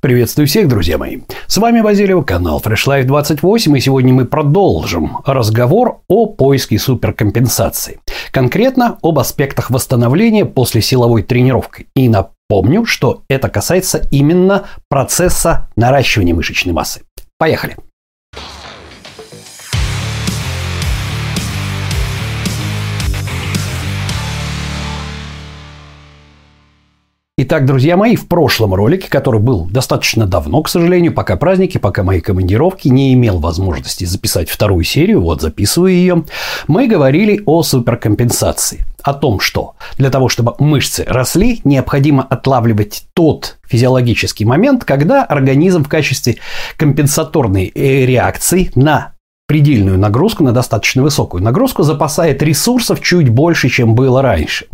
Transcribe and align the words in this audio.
Приветствую 0.00 0.46
всех, 0.46 0.68
друзья 0.68 0.96
мои. 0.96 1.22
С 1.48 1.56
вами 1.56 1.80
Базилев, 1.80 2.24
канал 2.24 2.62
Fresh 2.64 2.86
Life 2.86 3.02
28, 3.02 3.76
и 3.76 3.80
сегодня 3.80 4.14
мы 4.14 4.26
продолжим 4.26 5.18
разговор 5.26 6.02
о 6.06 6.26
поиске 6.26 6.78
суперкомпенсации. 6.78 7.98
Конкретно 8.30 8.98
об 9.02 9.18
аспектах 9.18 9.70
восстановления 9.70 10.44
после 10.44 10.82
силовой 10.82 11.24
тренировки. 11.24 11.88
И 11.96 12.08
напомню, 12.08 12.84
что 12.84 13.22
это 13.28 13.48
касается 13.48 14.06
именно 14.12 14.66
процесса 14.88 15.68
наращивания 15.74 16.32
мышечной 16.32 16.72
массы. 16.72 17.02
Поехали! 17.36 17.74
Итак, 27.40 27.66
друзья 27.66 27.96
мои, 27.96 28.16
в 28.16 28.26
прошлом 28.26 28.74
ролике, 28.74 29.08
который 29.08 29.38
был 29.38 29.66
достаточно 29.66 30.26
давно, 30.26 30.60
к 30.60 30.68
сожалению, 30.68 31.14
пока 31.14 31.36
праздники, 31.36 31.78
пока 31.78 32.02
мои 32.02 32.20
командировки, 32.20 32.88
не 32.88 33.14
имел 33.14 33.38
возможности 33.38 34.04
записать 34.06 34.50
вторую 34.50 34.82
серию, 34.82 35.20
вот 35.20 35.40
записываю 35.40 35.92
ее, 35.92 36.24
мы 36.66 36.88
говорили 36.88 37.40
о 37.46 37.62
суперкомпенсации. 37.62 38.84
О 39.04 39.14
том, 39.14 39.38
что 39.38 39.76
для 39.98 40.10
того, 40.10 40.28
чтобы 40.28 40.56
мышцы 40.58 41.04
росли, 41.06 41.60
необходимо 41.62 42.24
отлавливать 42.24 43.04
тот 43.14 43.58
физиологический 43.68 44.44
момент, 44.44 44.84
когда 44.84 45.22
организм 45.22 45.84
в 45.84 45.88
качестве 45.88 46.38
компенсаторной 46.76 47.70
э, 47.72 48.04
реакции 48.04 48.72
на 48.74 49.12
предельную 49.48 49.98
нагрузку, 49.98 50.44
на 50.44 50.52
достаточно 50.52 51.02
высокую 51.02 51.42
нагрузку, 51.42 51.82
запасает 51.82 52.42
ресурсов 52.42 53.00
чуть 53.00 53.30
больше, 53.30 53.70
чем 53.70 53.94
было 53.94 54.20
раньше. 54.20 54.66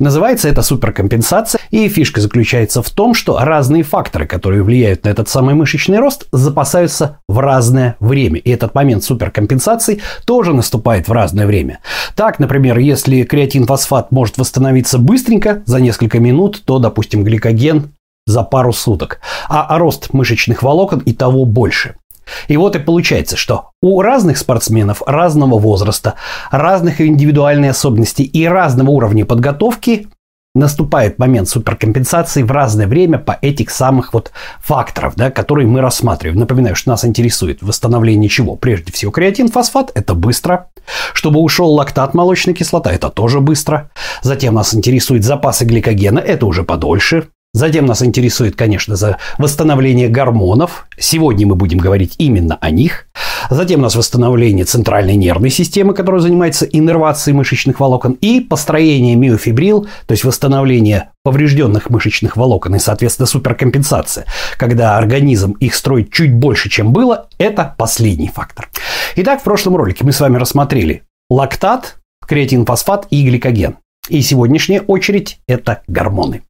Называется 0.00 0.48
это 0.48 0.62
суперкомпенсация, 0.62 1.60
и 1.70 1.88
фишка 1.88 2.20
заключается 2.20 2.82
в 2.82 2.90
том, 2.90 3.14
что 3.14 3.38
разные 3.38 3.84
факторы, 3.84 4.26
которые 4.26 4.64
влияют 4.64 5.04
на 5.04 5.10
этот 5.10 5.28
самый 5.28 5.54
мышечный 5.54 6.00
рост, 6.00 6.26
запасаются 6.32 7.18
в 7.28 7.38
разное 7.38 7.94
время. 8.00 8.40
И 8.40 8.50
этот 8.50 8.74
момент 8.74 9.04
суперкомпенсации 9.04 10.00
тоже 10.24 10.52
наступает 10.52 11.06
в 11.06 11.12
разное 11.12 11.46
время. 11.46 11.78
Так, 12.16 12.40
например, 12.40 12.78
если 12.78 13.22
креатинфосфат 13.22 14.10
может 14.10 14.36
восстановиться 14.36 14.98
быстренько, 14.98 15.62
за 15.64 15.78
несколько 15.80 16.18
минут, 16.18 16.62
то, 16.64 16.80
допустим, 16.80 17.22
гликоген 17.22 17.92
за 18.26 18.42
пару 18.42 18.72
суток, 18.72 19.20
а 19.48 19.78
рост 19.78 20.12
мышечных 20.12 20.64
волокон 20.64 20.98
и 20.98 21.12
того 21.12 21.44
больше. 21.44 21.94
И 22.48 22.56
вот 22.56 22.76
и 22.76 22.78
получается, 22.78 23.36
что 23.36 23.70
у 23.82 24.02
разных 24.02 24.38
спортсменов 24.38 25.02
разного 25.06 25.58
возраста, 25.58 26.14
разных 26.50 27.00
индивидуальных 27.00 27.70
особенностей 27.70 28.24
и 28.24 28.46
разного 28.46 28.90
уровня 28.90 29.24
подготовки 29.24 30.08
наступает 30.54 31.18
момент 31.18 31.48
суперкомпенсации 31.48 32.42
в 32.42 32.50
разное 32.50 32.86
время 32.86 33.18
по 33.18 33.38
этих 33.40 33.70
самых 33.70 34.12
вот 34.12 34.32
факторов, 34.60 35.14
да, 35.16 35.30
которые 35.30 35.66
мы 35.66 35.80
рассматриваем. 35.80 36.38
Напоминаю, 36.38 36.74
что 36.74 36.90
нас 36.90 37.04
интересует 37.04 37.62
восстановление 37.62 38.28
чего? 38.28 38.56
Прежде 38.56 38.92
всего, 38.92 39.10
креатин, 39.10 39.48
фосфат– 39.48 39.92
это 39.94 40.14
быстро. 40.14 40.68
Чтобы 41.12 41.40
ушел 41.40 41.72
лактат, 41.72 42.14
молочная 42.14 42.54
кислота– 42.54 42.90
это 42.92 43.10
тоже 43.10 43.40
быстро. 43.40 43.90
Затем 44.22 44.54
нас 44.54 44.74
интересует 44.74 45.24
запасы 45.24 45.64
гликогена– 45.64 46.18
это 46.20 46.46
уже 46.46 46.64
подольше. 46.64 47.28
Затем 47.54 47.86
нас 47.86 48.02
интересует, 48.02 48.56
конечно, 48.56 48.94
за 48.94 49.18
восстановление 49.38 50.08
гормонов. 50.08 50.86
Сегодня 50.98 51.46
мы 51.46 51.54
будем 51.54 51.78
говорить 51.78 52.14
именно 52.18 52.56
о 52.60 52.70
них. 52.70 53.06
Затем 53.48 53.80
у 53.80 53.82
нас 53.84 53.96
восстановление 53.96 54.66
центральной 54.66 55.16
нервной 55.16 55.48
системы, 55.48 55.94
которая 55.94 56.20
занимается 56.20 56.66
иннервацией 56.66 57.34
мышечных 57.34 57.80
волокон, 57.80 58.12
и 58.20 58.40
построение 58.40 59.16
миофибрил, 59.16 59.88
то 60.06 60.12
есть 60.12 60.24
восстановление 60.24 61.10
поврежденных 61.24 61.88
мышечных 61.88 62.36
волокон 62.36 62.76
и, 62.76 62.78
соответственно, 62.78 63.26
суперкомпенсация. 63.26 64.26
Когда 64.58 64.98
организм 64.98 65.52
их 65.52 65.74
строит 65.74 66.12
чуть 66.12 66.34
больше, 66.34 66.68
чем 66.68 66.92
было, 66.92 67.28
это 67.38 67.74
последний 67.78 68.28
фактор. 68.28 68.68
Итак, 69.16 69.40
в 69.40 69.44
прошлом 69.44 69.76
ролике 69.76 70.04
мы 70.04 70.12
с 70.12 70.20
вами 70.20 70.36
рассмотрели 70.36 71.02
лактат, 71.30 71.96
креатинфосфат 72.26 73.06
и 73.10 73.26
гликоген. 73.26 73.78
И 74.08 74.20
сегодняшняя 74.22 74.80
очередь– 74.80 75.38
это 75.48 75.82
гормоны. 75.86 76.42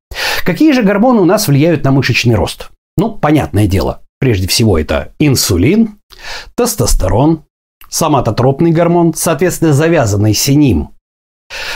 Какие 0.44 0.72
же 0.72 0.82
гормоны 0.82 1.20
у 1.20 1.24
нас 1.24 1.48
влияют 1.48 1.84
на 1.84 1.90
мышечный 1.90 2.34
рост? 2.34 2.70
Ну, 2.96 3.10
понятное 3.10 3.66
дело. 3.66 4.02
Прежде 4.20 4.48
всего 4.48 4.78
это 4.78 5.12
инсулин, 5.18 5.98
тестостерон, 6.56 7.44
соматотропный 7.88 8.70
гормон, 8.70 9.14
соответственно, 9.14 9.72
завязанный 9.72 10.34
с 10.34 10.48
ним 10.48 10.90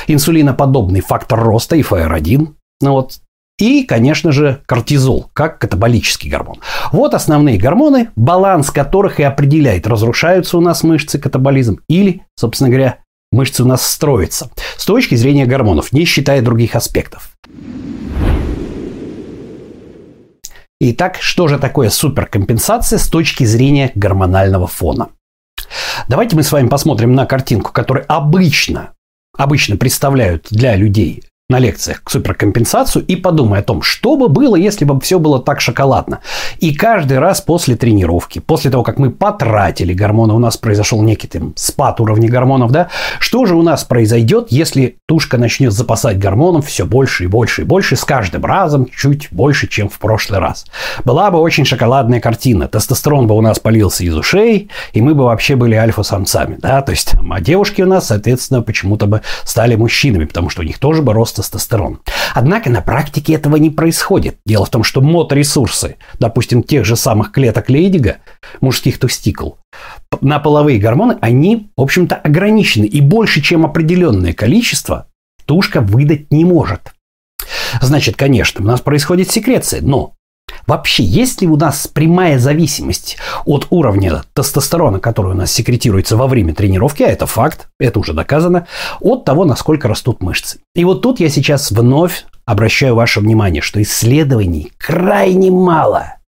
инсулиноподобный 0.07 1.01
фактор 1.01 1.41
роста, 1.41 1.79
ИФР-1, 1.81 2.49
ну 2.83 2.93
вот, 2.93 3.21
и, 3.59 3.85
конечно 3.85 4.33
же, 4.33 4.61
кортизол, 4.67 5.31
как 5.33 5.59
катаболический 5.61 6.31
гормон. 6.31 6.61
Вот 6.91 7.15
основные 7.15 7.59
гормоны, 7.59 8.11
баланс 8.17 8.71
которых 8.71 9.21
и 9.21 9.23
определяет, 9.23 9.87
разрушаются 9.87 10.59
у 10.59 10.61
нас 10.61 10.83
мышцы, 10.83 11.19
катаболизм, 11.19 11.81
или, 11.89 12.23
собственно 12.37 12.71
говоря, 12.71 12.99
мышцы 13.33 13.65
у 13.65 13.67
нас 13.67 13.85
строятся. 13.85 14.51
С 14.77 14.85
точки 14.85 15.17
зрения 15.17 15.47
гормонов, 15.47 15.93
не 15.93 16.05
считая 16.05 16.43
других 16.43 16.77
аспектов. 16.77 17.37
Итак, 20.81 21.19
что 21.21 21.49
же 21.49 21.59
такое 21.59 21.91
суперкомпенсация 21.91 22.99
с 22.99 23.09
точки 23.09 23.45
зрения 23.45 23.91
гормонального 23.95 24.67
фона? 24.67 25.09
Давайте 26.09 26.37
мы 26.37 26.43
с 26.43 26.53
вами 26.53 26.69
посмотрим 26.69 27.15
на 27.15 27.27
картинку, 27.27 27.73
которую 27.73 28.05
обычно, 28.09 28.93
обычно 29.37 29.77
представляют 29.77 30.49
для 30.51 30.77
людей 30.77 31.23
на 31.53 31.59
лекциях 31.59 32.03
к 32.03 32.11
суперкомпенсацию 32.11 33.05
и 33.05 33.15
подумай 33.15 33.61
о 33.61 33.63
том, 33.63 33.83
что 33.83 34.17
бы 34.17 34.29
было, 34.29 34.57
если 34.57 34.85
бы 34.85 34.99
все 35.01 35.19
было 35.19 35.39
так 35.39 35.61
шоколадно. 35.61 36.21
И 36.59 36.75
каждый 36.75 37.19
раз 37.19 37.43
после 37.43 37.77
тренировки, 37.77 38.39
после 38.39 38.71
того, 38.71 38.83
как 38.83 38.99
мы 38.99 39.11
потратили 39.11 39.93
гормоны, 39.93 40.33
у 40.33 40.39
нас 40.39 40.57
произошел 40.57 41.03
некий 41.03 41.29
там 41.29 41.53
спад 41.57 42.01
уровня 42.01 42.29
гормонов, 42.29 42.71
да, 42.73 42.89
что 43.19 43.45
же 43.45 43.55
у 43.55 43.63
нас 43.63 43.85
произойдет, 43.85 44.47
если 44.51 44.97
тушка 45.07 45.37
начнет 45.37 45.73
запасать 45.73 46.19
гормонов 46.19 46.67
все 46.67 46.87
больше 46.87 47.25
и 47.25 47.27
больше 47.27 47.63
и 47.63 47.65
больше, 47.65 47.97
с 47.97 48.05
каждым 48.05 48.45
разом 48.47 48.87
чуть 48.87 49.29
больше, 49.31 49.69
чем 49.69 49.91
в 49.91 49.99
прошлый 49.99 50.41
раз. 50.41 50.65
Была 51.05 51.31
бы 51.31 51.39
очень 51.39 51.67
шоколадная 51.67 52.21
картина. 52.21 52.67
Тестостерон 52.67 53.27
бы 53.27 53.37
у 53.37 53.43
нас 53.43 53.59
полился 53.59 54.05
из 54.05 54.17
ушей, 54.17 54.71
и 54.95 55.03
мы 55.03 55.15
бы 55.15 55.25
вообще 55.25 55.55
были 55.55 55.75
альфа-самцами, 55.75 56.57
да, 56.59 56.81
то 56.81 56.93
есть, 56.93 57.13
а 57.31 57.41
девушки 57.41 57.83
у 57.83 57.87
нас, 57.87 58.07
соответственно, 58.07 58.63
почему-то 58.63 59.07
бы 59.07 59.21
стали 59.45 59.77
мужчинами, 59.77 60.25
потому 60.25 60.49
что 60.49 60.63
у 60.63 60.65
них 60.65 60.79
тоже 60.79 61.03
бы 61.03 61.13
рост 61.13 61.42
тестостерон. 61.43 62.01
Однако 62.35 62.71
на 62.71 62.81
практике 62.81 63.35
этого 63.35 63.57
не 63.57 63.71
происходит. 63.71 64.37
Дело 64.47 64.65
в 64.65 64.71
том, 64.71 64.85
что 64.85 65.01
мод-ресурсы, 65.01 65.97
допустим, 66.19 66.63
тех 66.63 66.85
же 66.85 66.97
самых 66.97 67.33
клеток 67.33 67.69
Лейдига, 67.69 68.19
мужских 68.61 68.99
тестикул, 68.99 69.59
на 70.21 70.39
половые 70.39 70.79
гормоны, 70.79 71.19
они, 71.21 71.71
в 71.77 71.83
общем-то, 71.83 72.17
ограничены. 72.17 72.85
И 72.85 73.01
больше, 73.01 73.43
чем 73.43 73.65
определенное 73.65 74.33
количество, 74.33 75.07
тушка 75.47 75.81
выдать 75.81 76.31
не 76.31 76.45
может. 76.45 76.93
Значит, 77.81 78.17
конечно, 78.17 78.63
у 78.65 78.67
нас 78.67 78.81
происходит 78.81 79.31
секреция, 79.31 79.81
но 79.83 80.15
Вообще, 80.67 81.03
есть 81.03 81.43
ли 81.43 81.49
у 81.49 81.57
нас 81.57 81.87
прямая 81.87 82.39
зависимость 82.39 83.19
от 83.45 83.67
уровня 83.71 84.23
тестостерона, 84.35 85.01
который 85.01 85.33
у 85.33 85.37
нас 85.37 85.53
секретируется 85.53 86.17
во 86.17 86.27
время 86.27 86.55
тренировки, 86.55 87.03
а 87.03 87.09
это 87.09 87.27
факт, 87.27 87.69
это 87.79 87.99
уже 87.99 88.13
доказано, 88.13 88.67
от 89.01 89.25
того, 89.25 89.45
насколько 89.45 89.89
растут 89.89 90.23
мышцы. 90.23 90.59
И 90.75 90.85
вот 90.85 91.03
тут 91.03 91.21
я 91.21 91.29
сейчас 91.29 91.71
вновь 91.71 92.25
обращаю 92.45 92.95
ваше 92.95 93.21
внимание, 93.21 93.63
что 93.63 93.81
исследований 93.83 94.73
крайне 94.79 95.51
мало– 95.51 96.15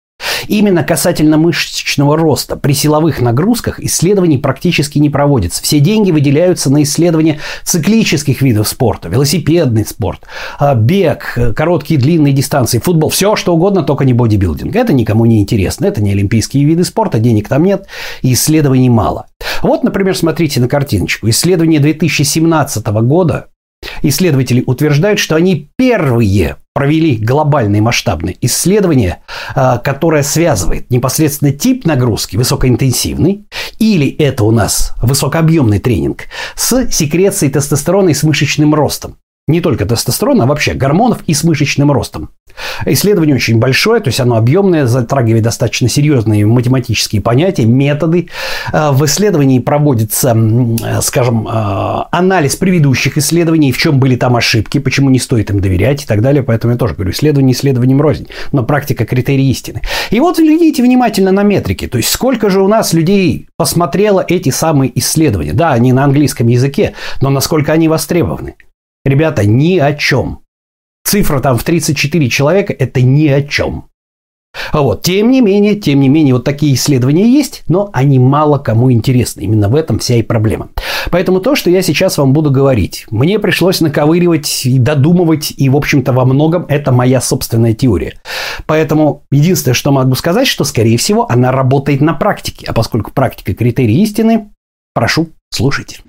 Именно 0.47 0.83
касательно 0.83 1.37
мышечного 1.37 2.17
роста 2.17 2.55
при 2.55 2.73
силовых 2.73 3.21
нагрузках 3.21 3.79
исследований 3.79 4.37
практически 4.37 4.99
не 4.99 5.09
проводится. 5.09 5.63
Все 5.63 5.79
деньги 5.79 6.11
выделяются 6.11 6.71
на 6.71 6.83
исследования 6.83 7.39
циклических 7.63 8.41
видов 8.41 8.67
спорта, 8.67 9.09
велосипедный 9.09 9.85
спорт, 9.85 10.21
а, 10.59 10.75
бег, 10.75 11.37
короткие 11.55 11.99
длинные 11.99 12.33
дистанции, 12.33 12.79
футбол, 12.79 13.09
все 13.09 13.35
что 13.35 13.53
угодно, 13.53 13.83
только 13.83 14.05
не 14.05 14.13
бодибилдинг. 14.13 14.75
Это 14.75 14.93
никому 14.93 15.25
не 15.25 15.41
интересно, 15.41 15.85
это 15.85 16.01
не 16.01 16.11
олимпийские 16.11 16.65
виды 16.65 16.83
спорта, 16.83 17.19
денег 17.19 17.47
там 17.47 17.63
нет, 17.63 17.87
и 18.21 18.33
исследований 18.33 18.89
мало. 18.89 19.27
Вот, 19.61 19.83
например, 19.83 20.15
смотрите 20.17 20.59
на 20.59 20.67
картиночку. 20.67 21.29
Исследование 21.29 21.79
2017 21.79 22.85
года 22.87 23.47
Исследователи 24.03 24.63
утверждают, 24.65 25.19
что 25.19 25.35
они 25.35 25.69
первые 25.77 26.57
провели 26.73 27.15
глобальные 27.15 27.81
масштабные 27.81 28.35
исследования, 28.41 29.21
а, 29.55 29.77
которое 29.77 30.23
связывает 30.23 30.89
непосредственно 30.91 31.51
тип 31.51 31.85
нагрузки, 31.85 32.35
высокоинтенсивный, 32.35 33.45
или 33.79 34.09
это 34.09 34.43
у 34.43 34.51
нас 34.51 34.93
высокообъемный 35.01 35.79
тренинг, 35.79 36.23
с 36.55 36.89
секрецией 36.91 37.51
тестостерона 37.51 38.09
и 38.09 38.13
с 38.13 38.23
мышечным 38.23 38.75
ростом. 38.75 39.17
Не 39.47 39.59
только 39.59 39.85
тестостерона, 39.85 40.45
а 40.45 40.47
вообще 40.47 40.73
гормонов 40.73 41.19
и 41.27 41.33
с 41.33 41.43
мышечным 41.43 41.91
ростом. 41.91 42.29
Исследование 42.85 43.35
очень 43.35 43.59
большое, 43.59 43.99
то 43.99 44.07
есть 44.07 44.19
оно 44.19 44.37
объемное, 44.37 44.85
затрагивает 44.85 45.43
достаточно 45.43 45.89
серьезные 45.89 46.45
математические 46.45 47.21
понятия, 47.21 47.65
методы. 47.65 48.29
Э, 48.71 48.91
в 48.91 49.03
исследовании 49.05 49.59
проводится, 49.59 50.35
скажем, 51.01 51.47
э, 51.47 52.03
анализ 52.11 52.55
предыдущих 52.55 53.17
исследований, 53.17 53.73
в 53.73 53.77
чем 53.77 53.99
были 53.99 54.15
там 54.15 54.35
ошибки, 54.35 54.77
почему 54.77 55.09
не 55.09 55.19
стоит 55.19 55.49
им 55.49 55.59
доверять 55.59 56.03
и 56.03 56.07
так 56.07 56.21
далее. 56.21 56.43
Поэтому 56.43 56.73
я 56.73 56.79
тоже 56.79 56.93
говорю, 56.93 57.11
исследование 57.11 57.53
исследованием 57.53 58.01
рознь, 58.01 58.27
но 58.53 58.63
практика 58.63 59.05
критерий 59.05 59.49
истины. 59.49 59.81
И 60.09 60.19
вот 60.21 60.37
глядите 60.37 60.81
внимательно 60.83 61.31
на 61.31 61.43
метрики, 61.43 61.87
то 61.87 61.97
есть 61.97 62.09
сколько 62.09 62.49
же 62.49 62.61
у 62.61 62.67
нас 62.69 62.93
людей 62.93 63.47
посмотрело 63.57 64.23
эти 64.25 64.49
самые 64.49 64.97
исследования. 64.97 65.53
Да, 65.53 65.73
они 65.73 65.91
на 65.91 66.05
английском 66.05 66.47
языке, 66.47 66.93
но 67.21 67.29
насколько 67.29 67.73
они 67.73 67.89
востребованы. 67.89 68.55
Ребята, 69.05 69.45
ни 69.45 69.79
о 69.79 69.93
чем. 69.93 70.39
Цифра 71.03 71.41
там 71.41 71.57
в 71.57 71.63
34 71.63 72.29
человека– 72.29 72.73
это 72.79 73.01
ни 73.01 73.27
о 73.27 73.41
чем. 73.41 73.89
А 74.71 74.81
вот, 74.81 75.01
тем 75.01 75.31
не 75.31 75.41
менее, 75.41 75.75
тем 75.75 75.99
не 75.99 76.09
менее, 76.09 76.35
вот 76.35 76.43
такие 76.43 76.75
исследования 76.75 77.27
есть, 77.27 77.63
но 77.67 77.89
они 77.91 78.19
мало 78.19 78.59
кому 78.59 78.91
интересны. 78.91 79.41
Именно 79.41 79.67
в 79.67 79.75
этом 79.75 79.99
вся 79.99 80.15
и 80.15 80.21
проблема. 80.21 80.69
Поэтому 81.11 81.41
то, 81.41 81.55
что 81.55 81.69
я 81.69 81.81
сейчас 81.81 82.17
вам 82.17 82.33
буду 82.33 82.49
говорить, 82.49 83.05
мне 83.09 83.39
пришлось 83.39 83.81
наковыривать 83.81 84.65
и 84.65 84.79
додумывать, 84.79 85.53
и, 85.57 85.69
в 85.69 85.75
общем-то, 85.75 86.13
во 86.13 86.25
многом 86.25 86.65
это 86.69 86.91
моя 86.91 87.19
собственная 87.19 87.73
теория. 87.73 88.21
Поэтому 88.65 89.23
единственное, 89.31 89.75
что 89.75 89.91
могу 89.91 90.15
сказать, 90.15 90.47
что, 90.47 90.63
скорее 90.63 90.97
всего, 90.97 91.29
она 91.29 91.51
работает 91.51 91.99
на 92.01 92.13
практике. 92.13 92.65
А 92.67 92.73
поскольку 92.73 93.11
практика– 93.11 93.53
критерий 93.55 94.01
истины, 94.01 94.49
прошу, 94.93 95.29
слушайте. 95.51 95.99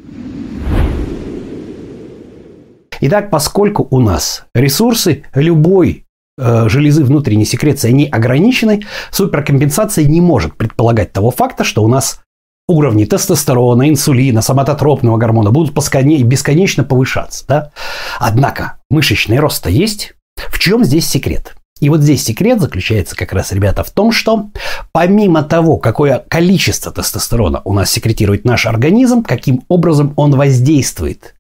Итак, 3.07 3.29
поскольку 3.29 3.87
у 3.91 4.01
нас 4.01 4.47
ресурсы 4.55 5.25
любой 5.35 6.07
э, 6.39 6.69
железы 6.71 7.05
внутренней 7.05 7.45
секреции, 7.45 7.91
они 7.91 8.07
ограничены, 8.07 8.81
суперкомпенсация 9.11 10.07
не 10.07 10.23
может 10.23 10.57
предполагать 10.57 11.13
того 11.13 11.31
факта, 11.31 11.65
что 11.65 11.85
у 11.85 11.87
нас 11.87 12.23
уровни 12.67 13.05
тестостерона, 13.05 13.91
инсулина, 13.91 14.41
соматотропного 14.41 15.19
гормона 15.19 15.51
будут 15.51 15.75
бесконечно 15.75 16.83
повышаться. 16.83 17.45
Да? 17.47 17.73
Однако 18.19 18.79
мышечный 18.89 19.39
рост 19.39 19.67
есть. 19.67 20.15
В 20.49 20.59
чем 20.59 20.83
здесь 20.83 21.07
секрет? 21.07 21.57
И 21.81 21.91
вот 21.91 22.01
здесь 22.01 22.25
секрет 22.25 22.59
заключается 22.59 23.15
как 23.17 23.35
раз, 23.35 23.53
ребята, 23.53 23.85
в 23.85 23.91
том, 23.91 24.13
что 24.13 24.49
помимо 24.93 25.43
того, 25.43 25.77
какое 25.77 26.25
количество 26.27 26.91
тестостерона 26.91 27.61
у 27.67 27.75
нас 27.75 27.91
секретирует 27.91 28.47
наш 28.47 28.65
организм, 28.65 29.25
каким 29.25 29.63
образом 29.69 30.15
он 30.17 30.35
воздействует 30.35 31.35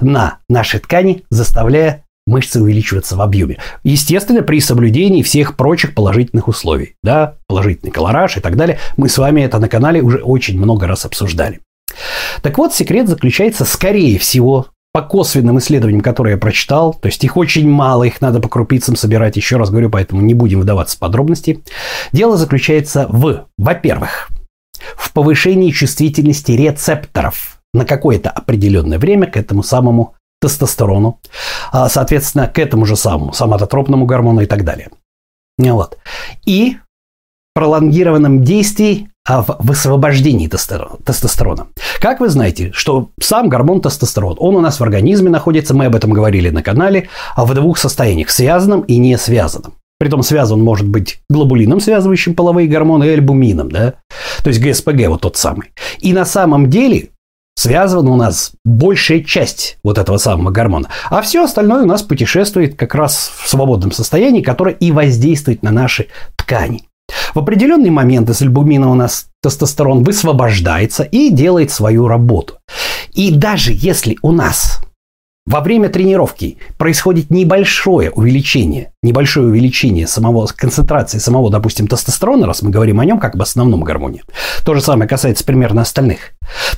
на 0.00 0.38
наши 0.48 0.78
ткани, 0.78 1.24
заставляя 1.30 2.04
мышцы 2.26 2.60
увеличиваться 2.60 3.16
в 3.16 3.20
объеме. 3.20 3.58
Естественно, 3.82 4.42
при 4.42 4.60
соблюдении 4.60 5.22
всех 5.22 5.56
прочих 5.56 5.94
положительных 5.94 6.48
условий. 6.48 6.96
Да, 7.02 7.36
положительный 7.46 7.92
колораж 7.92 8.36
и 8.36 8.40
так 8.40 8.56
далее. 8.56 8.78
Мы 8.96 9.08
с 9.08 9.18
вами 9.18 9.42
это 9.42 9.58
на 9.58 9.68
канале 9.68 10.00
уже 10.00 10.18
очень 10.18 10.58
много 10.58 10.86
раз 10.86 11.04
обсуждали. 11.04 11.60
Так 12.42 12.58
вот, 12.58 12.74
секрет 12.74 13.08
заключается, 13.08 13.64
скорее 13.64 14.18
всего, 14.18 14.66
по 14.92 15.02
косвенным 15.02 15.58
исследованиям, 15.58 16.02
которые 16.02 16.34
я 16.34 16.38
прочитал, 16.38 16.94
то 16.94 17.06
есть 17.08 17.22
их 17.24 17.36
очень 17.36 17.68
мало, 17.68 18.04
их 18.04 18.20
надо 18.20 18.40
по 18.40 18.48
крупицам 18.48 18.96
собирать, 18.96 19.36
еще 19.36 19.56
раз 19.56 19.70
говорю, 19.70 19.90
поэтому 19.90 20.22
не 20.22 20.34
будем 20.34 20.60
выдаваться 20.60 20.96
в 20.96 21.00
подробности. 21.00 21.62
Дело 22.12 22.36
заключается 22.36 23.06
в, 23.08 23.46
во-первых, 23.58 24.28
в 24.96 25.12
повышении 25.12 25.70
чувствительности 25.70 26.52
рецепторов– 26.52 27.53
на 27.74 27.84
какое-то 27.84 28.30
определенное 28.30 28.98
время 28.98 29.26
к 29.26 29.36
этому 29.36 29.62
самому 29.62 30.14
тестостерону, 30.40 31.20
а, 31.72 31.88
соответственно, 31.88 32.48
к 32.48 32.58
этому 32.58 32.86
же 32.86 32.96
самому 32.96 33.32
соматотропному 33.32 34.06
гормону 34.06 34.40
и 34.42 34.46
так 34.46 34.64
далее. 34.64 34.90
Вот. 35.58 35.98
И 36.46 36.76
пролонгированном 37.54 38.42
действии 38.42 39.08
а, 39.26 39.42
в 39.42 39.56
высвобождении 39.60 40.48
тестостерона. 40.48 41.68
Как 42.00 42.20
вы 42.20 42.28
знаете, 42.28 42.72
что 42.72 43.10
сам 43.20 43.48
гормон 43.48 43.80
тестостерон, 43.80 44.36
он 44.38 44.56
у 44.56 44.60
нас 44.60 44.80
в 44.80 44.82
организме 44.82 45.30
находится, 45.30 45.72
мы 45.72 45.86
об 45.86 45.94
этом 45.94 46.12
говорили 46.12 46.50
на 46.50 46.62
канале, 46.62 47.08
а 47.34 47.46
в 47.46 47.54
двух 47.54 47.78
состояниях, 47.78 48.30
связанном 48.30 48.82
и 48.82 48.98
не 48.98 49.16
связанном. 49.16 49.74
Притом 49.98 50.22
связан 50.22 50.60
может 50.60 50.88
быть 50.88 51.20
глобулином, 51.30 51.80
связывающим 51.80 52.34
половые 52.34 52.68
гормоны, 52.68 53.04
и 53.04 53.10
альбумином, 53.10 53.70
да? 53.70 53.94
То 54.42 54.48
есть 54.48 54.60
ГСПГ 54.60 55.06
вот 55.06 55.22
тот 55.22 55.36
самый. 55.36 55.70
И 56.00 56.12
на 56.12 56.26
самом 56.26 56.68
деле 56.68 57.10
связана 57.54 58.10
у 58.10 58.16
нас 58.16 58.52
большая 58.64 59.20
часть 59.20 59.78
вот 59.82 59.98
этого 59.98 60.18
самого 60.18 60.50
гормона. 60.50 60.88
А 61.10 61.22
все 61.22 61.44
остальное 61.44 61.82
у 61.82 61.86
нас 61.86 62.02
путешествует 62.02 62.76
как 62.76 62.94
раз 62.94 63.32
в 63.38 63.48
свободном 63.48 63.92
состоянии, 63.92 64.42
которое 64.42 64.74
и 64.74 64.92
воздействует 64.92 65.62
на 65.62 65.70
наши 65.70 66.08
ткани. 66.36 66.88
В 67.34 67.38
определенный 67.38 67.90
момент 67.90 68.30
из 68.30 68.40
альбумина 68.42 68.90
у 68.90 68.94
нас 68.94 69.26
тестостерон 69.42 70.04
высвобождается 70.04 71.02
и 71.02 71.30
делает 71.30 71.70
свою 71.70 72.08
работу. 72.08 72.54
И 73.12 73.32
даже 73.34 73.72
если 73.74 74.16
у 74.22 74.32
нас 74.32 74.80
во 75.46 75.60
время 75.60 75.90
тренировки 75.90 76.56
происходит 76.78 77.30
небольшое 77.30 78.10
увеличение, 78.10 78.92
небольшое 79.02 79.48
увеличение 79.48 80.06
самого 80.06 80.46
концентрации 80.46 81.18
самого, 81.18 81.50
допустим, 81.50 81.86
тестостерона, 81.86 82.46
раз 82.46 82.62
мы 82.62 82.70
говорим 82.70 83.00
о 83.00 83.04
нем 83.04 83.18
как 83.18 83.34
об 83.34 83.42
основном 83.42 83.82
гормоне, 83.82 84.22
то 84.64 84.74
же 84.74 84.80
самое 84.80 85.08
касается 85.08 85.44
примерно 85.44 85.82
остальных, 85.82 86.30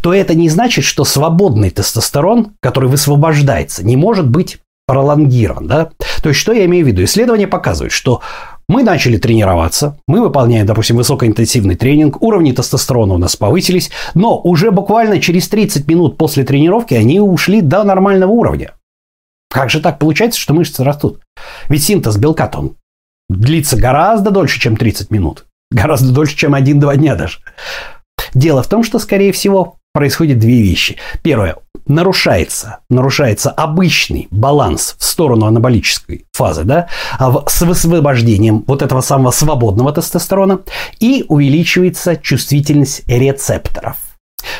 то 0.02 0.12
это 0.12 0.34
не 0.34 0.48
значит, 0.48 0.84
что 0.84 1.04
свободный 1.04 1.70
тестостерон, 1.70 2.54
который 2.60 2.88
высвобождается, 2.88 3.86
не 3.86 3.96
может 3.96 4.28
быть 4.28 4.58
пролонгирован. 4.86 5.66
Да? 5.66 5.90
То 6.22 6.28
есть, 6.28 6.40
что 6.40 6.52
я 6.52 6.64
имею 6.64 6.84
в 6.84 6.88
виду? 6.88 7.04
Исследования 7.04 7.48
показывают, 7.48 7.92
что 7.92 8.20
мы 8.68 8.82
начали 8.82 9.16
тренироваться, 9.16 9.98
мы 10.08 10.20
выполняем, 10.20 10.66
допустим, 10.66 10.96
высокоинтенсивный 10.96 11.76
тренинг, 11.76 12.20
уровни 12.20 12.52
тестостерона 12.52 13.14
у 13.14 13.18
нас 13.18 13.36
повысились, 13.36 13.90
но 14.14 14.40
уже 14.40 14.70
буквально 14.72 15.20
через 15.20 15.48
30 15.48 15.86
минут 15.86 16.18
после 16.18 16.44
тренировки 16.44 16.94
они 16.94 17.20
ушли 17.20 17.60
до 17.60 17.84
нормального 17.84 18.30
уровня. 18.30 18.72
Как 19.50 19.70
же 19.70 19.80
так 19.80 19.98
получается, 19.98 20.40
что 20.40 20.52
мышцы 20.52 20.82
растут? 20.82 21.20
Ведь 21.68 21.84
синтез 21.84 22.16
белка 22.16 22.50
он 22.54 22.76
длится 23.28 23.76
гораздо 23.76 24.30
дольше, 24.30 24.60
чем 24.60 24.76
30 24.76 25.10
минут. 25.10 25.46
Гораздо 25.70 26.12
дольше, 26.12 26.36
чем 26.36 26.54
1-2 26.54 26.96
дня 26.96 27.14
даже. 27.14 27.38
Дело 28.34 28.62
в 28.62 28.68
том, 28.68 28.82
что, 28.84 28.98
скорее 28.98 29.32
всего, 29.32 29.76
происходят 29.92 30.38
две 30.38 30.62
вещи. 30.62 30.96
Первое. 31.22 31.56
Нарушается, 31.86 32.78
нарушается 32.90 33.50
обычный 33.50 34.26
баланс 34.32 34.96
в 34.98 35.04
сторону 35.04 35.46
анаболической 35.46 36.26
фазы, 36.32 36.64
да, 36.64 36.88
а 37.18 37.44
с 37.48 37.62
высвобождением 37.62 38.64
вот 38.66 38.82
этого 38.82 39.00
самого 39.00 39.30
свободного 39.30 39.92
тестостерона 39.92 40.60
и 40.98 41.24
увеличивается 41.28 42.16
чувствительность 42.16 43.06
рецепторов. 43.06 43.96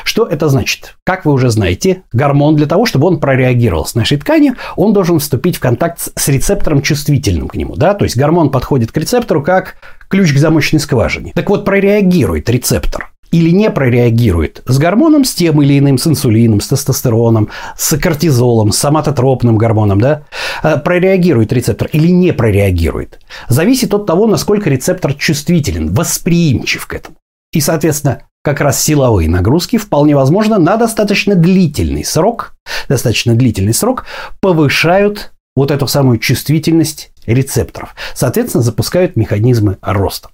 Что 0.03 0.25
это 0.25 0.47
значит? 0.49 0.95
Как 1.03 1.25
вы 1.25 1.33
уже 1.33 1.49
знаете, 1.49 2.03
гормон 2.13 2.55
для 2.55 2.65
того, 2.65 2.85
чтобы 2.85 3.07
он 3.07 3.19
прореагировал 3.19 3.85
с 3.85 3.95
нашей 3.95 4.17
тканью, 4.17 4.55
он 4.75 4.93
должен 4.93 5.19
вступить 5.19 5.57
в 5.57 5.59
контакт 5.59 6.09
с 6.15 6.27
рецептором 6.29 6.81
чувствительным 6.81 7.47
к 7.47 7.55
нему. 7.55 7.75
Да? 7.75 7.93
То 7.93 8.05
есть 8.05 8.17
гормон 8.17 8.49
подходит 8.49 8.91
к 8.91 8.97
рецептору 8.97 9.43
как 9.43 9.75
ключ 10.09 10.33
к 10.33 10.37
замочной 10.37 10.79
скважине. 10.79 11.33
Так 11.35 11.49
вот, 11.49 11.65
прореагирует 11.65 12.49
рецептор 12.49 13.11
или 13.31 13.49
не 13.51 13.69
прореагирует 13.69 14.63
с 14.65 14.77
гормоном, 14.77 15.25
с 15.25 15.33
тем 15.33 15.61
или 15.61 15.79
иным, 15.79 15.97
с 15.97 16.07
инсулином, 16.07 16.61
с 16.61 16.67
тестостероном, 16.67 17.49
с 17.77 17.97
кортизолом, 17.97 18.71
с 18.71 18.77
соматотропным 18.77 19.57
гормоном, 19.57 19.99
да, 19.99 20.23
э, 20.63 20.77
прореагирует 20.77 21.53
рецептор 21.53 21.89
или 21.91 22.07
не 22.07 22.33
прореагирует, 22.33 23.19
зависит 23.49 23.93
от 23.93 24.05
того, 24.05 24.27
насколько 24.27 24.69
рецептор 24.69 25.13
чувствителен, 25.13 25.93
восприимчив 25.93 26.85
к 26.87 26.93
этому. 26.93 27.17
И, 27.51 27.61
соответственно, 27.61 28.23
как 28.43 28.61
раз 28.61 28.81
силовые 28.81 29.29
нагрузки 29.29 29.77
вполне 29.77 30.15
возможно 30.15 30.57
на 30.57 30.77
достаточно 30.77 31.35
длительный 31.35 32.05
срок, 32.05 32.53
достаточно 32.87 33.35
длительный 33.35 33.73
срок 33.73 34.05
повышают 34.39 35.31
вот 35.55 35.71
эту 35.71 35.87
самую 35.87 36.19
чувствительность 36.19 37.11
рецепторов. 37.25 37.95
Соответственно, 38.13 38.63
запускают 38.63 39.15
механизмы 39.15 39.77
роста. 39.81 40.29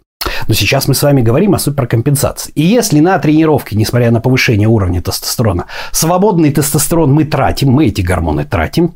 Но 0.48 0.54
сейчас 0.54 0.88
мы 0.88 0.94
с 0.94 1.04
вами 1.04 1.22
говорим 1.22 1.54
о 1.56 1.60
суперкомпенсации. 1.60 2.52
И 2.56 2.64
если 2.64 3.00
на 3.00 3.18
тренировке, 3.20 3.76
несмотря 3.76 4.12
на 4.12 4.22
повышение 4.22 4.68
уровня 4.68 5.02
тестостерона, 5.02 5.68
свободный 5.92 6.52
тестостерон 6.52 7.14
мы 7.14 7.26
тратим, 7.26 7.72
мы 7.72 7.88
эти 7.88 8.02
гормоны 8.02 8.46
тратим, 8.46 8.96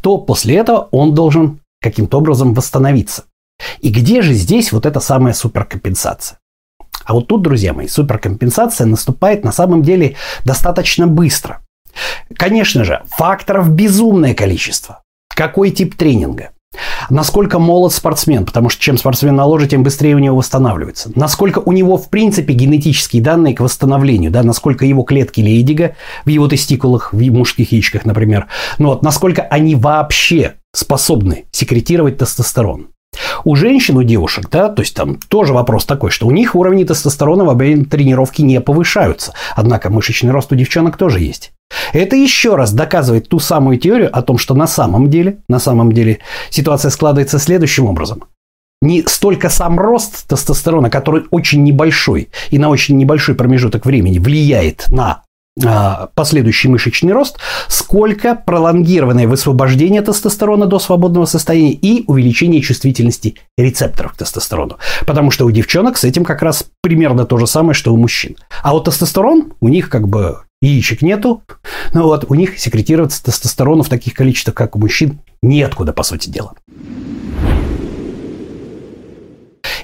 то 0.00 0.18
после 0.18 0.56
этого 0.56 0.88
он 0.90 1.14
должен 1.14 1.60
каким-то 1.80 2.18
образом 2.18 2.54
восстановиться. 2.54 3.24
И 3.80 3.90
где 3.90 4.22
же 4.22 4.34
здесь 4.34 4.72
вот 4.72 4.86
эта 4.86 5.00
самая 5.00 5.32
суперкомпенсация? 5.32 6.38
А 7.04 7.14
вот 7.14 7.28
тут, 7.28 7.42
друзья 7.42 7.72
мои, 7.72 7.86
суперкомпенсация 7.86 8.86
наступает 8.86 9.44
на 9.44 9.52
самом 9.52 9.82
деле 9.82 10.16
достаточно 10.44 11.06
быстро. 11.06 11.60
Конечно 12.36 12.84
же, 12.84 13.02
факторов 13.06 13.70
безумное 13.70 14.34
количество. 14.34 15.02
Какой 15.28 15.70
тип 15.70 15.94
тренинга? 15.96 16.50
Насколько 17.10 17.58
молод 17.58 17.92
спортсмен, 17.92 18.44
потому 18.44 18.68
что 18.68 18.82
чем 18.82 18.98
спортсмен 18.98 19.36
моложе, 19.36 19.68
тем 19.68 19.82
быстрее 19.82 20.14
у 20.14 20.18
него 20.18 20.36
восстанавливается. 20.36 21.10
Насколько 21.14 21.60
у 21.60 21.72
него, 21.72 21.96
в 21.96 22.10
принципе, 22.10 22.52
генетические 22.54 23.22
данные 23.22 23.54
к 23.54 23.60
восстановлению, 23.60 24.30
да, 24.30 24.42
насколько 24.42 24.84
его 24.84 25.02
клетки 25.02 25.40
Лейдига 25.40 25.96
в 26.24 26.28
его 26.28 26.48
тестикулах, 26.48 27.12
в 27.12 27.30
мужских 27.30 27.72
яичках, 27.72 28.04
например, 28.04 28.46
ну 28.78 28.88
вот, 28.88 29.02
насколько 29.02 29.42
они 29.42 29.74
вообще 29.74 30.54
способны 30.72 31.46
секретировать 31.52 32.18
тестостерон. 32.18 32.88
У 33.44 33.56
женщин, 33.56 33.96
у 33.96 34.02
девушек, 34.02 34.48
да, 34.50 34.68
то 34.68 34.82
есть 34.82 34.94
там 34.94 35.18
тоже 35.28 35.52
вопрос 35.54 35.86
такой, 35.86 36.10
что 36.10 36.26
у 36.26 36.30
них 36.30 36.54
уровни 36.54 36.84
тестостерона 36.84 37.44
во 37.44 37.54
время 37.54 37.84
тренировки 37.84 38.42
не 38.42 38.60
повышаются. 38.60 39.32
Однако 39.54 39.90
мышечный 39.90 40.32
рост 40.32 40.52
у 40.52 40.54
девчонок 40.54 40.96
тоже 40.96 41.20
есть. 41.20 41.52
Это 41.92 42.16
еще 42.16 42.56
раз 42.56 42.72
доказывает 42.72 43.28
ту 43.28 43.38
самую 43.38 43.78
теорию 43.78 44.16
о 44.16 44.22
том, 44.22 44.38
что 44.38 44.54
на 44.54 44.66
самом 44.66 45.10
деле, 45.10 45.38
на 45.48 45.58
самом 45.58 45.92
деле 45.92 46.18
ситуация 46.50 46.90
складывается 46.90 47.38
следующим 47.38 47.86
образом. 47.86 48.24
Не 48.82 49.02
столько 49.06 49.48
сам 49.48 49.78
рост 49.78 50.28
тестостерона, 50.28 50.90
который 50.90 51.24
очень 51.30 51.62
небольшой 51.62 52.28
и 52.50 52.58
на 52.58 52.68
очень 52.68 52.96
небольшой 52.96 53.34
промежуток 53.34 53.86
времени 53.86 54.18
влияет 54.18 54.84
на 54.88 55.22
а, 55.64 56.10
последующий 56.14 56.68
мышечный 56.68 57.14
рост, 57.14 57.38
сколько 57.68 58.34
пролонгированное 58.34 59.26
высвобождение 59.26 60.02
тестостерона 60.02 60.66
до 60.66 60.78
свободного 60.78 61.24
состояния 61.24 61.72
и 61.72 62.04
увеличение 62.06 62.60
чувствительности 62.60 63.36
рецепторов 63.56 64.12
к 64.12 64.16
тестостерону. 64.18 64.76
Потому 65.06 65.30
что 65.30 65.46
у 65.46 65.50
девчонок 65.50 65.96
с 65.96 66.04
этим 66.04 66.26
как 66.26 66.42
раз 66.42 66.66
примерно 66.82 67.24
то 67.24 67.38
же 67.38 67.46
самое, 67.46 67.72
что 67.72 67.94
у 67.94 67.96
мужчин. 67.96 68.36
А 68.62 68.72
вот 68.72 68.84
тестостерон 68.84 69.54
у 69.60 69.68
них 69.68 69.88
как 69.88 70.08
бы 70.08 70.40
яичек 70.66 71.02
нету, 71.02 71.42
но 71.92 72.04
вот 72.04 72.26
у 72.28 72.34
них 72.34 72.58
секретироваться 72.58 73.22
тестостерона 73.22 73.82
в 73.82 73.88
таких 73.88 74.14
количествах, 74.14 74.54
как 74.54 74.76
у 74.76 74.78
мужчин, 74.78 75.20
неоткуда, 75.42 75.92
по 75.92 76.02
сути 76.02 76.28
дела. 76.28 76.54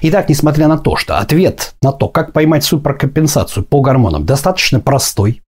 Итак, 0.01 0.27
несмотря 0.27 0.67
на 0.67 0.77
то, 0.77 0.97
что 0.97 1.17
ответ 1.17 1.75
на 1.81 1.93
то, 1.93 2.09
как 2.09 2.33
поймать 2.33 2.65
суперкомпенсацию 2.65 3.63
по 3.63 3.79
гормонам, 3.81 4.25
достаточно 4.25 4.81
простой, 4.81 5.41